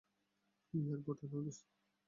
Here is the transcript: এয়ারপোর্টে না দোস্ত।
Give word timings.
এয়ারপোর্টে 0.73 1.25
না 1.31 1.37
দোস্ত। 1.45 1.63